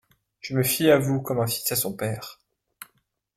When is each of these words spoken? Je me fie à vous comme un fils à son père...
Je 0.39 0.55
me 0.55 0.63
fie 0.63 0.89
à 0.89 0.97
vous 0.97 1.21
comme 1.21 1.39
un 1.41 1.45
fils 1.45 1.71
à 1.71 1.75
son 1.75 1.93
père... 1.95 2.39